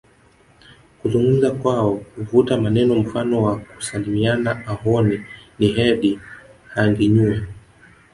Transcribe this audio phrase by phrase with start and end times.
[1.01, 5.25] Kuzungumza kwao huvuta maneno mfano wa kusalimiana Ahooni
[5.59, 6.19] niheedi
[6.67, 7.41] hanginyuwe